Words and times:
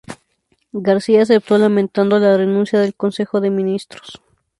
García, 0.87 1.21
aceptó 1.21 1.59
lamentando 1.59 2.17
la 2.17 2.35
renuncia 2.35 2.79
del 2.79 2.95
consejo 2.95 3.39
de 3.39 3.51
ministros. 3.51 4.19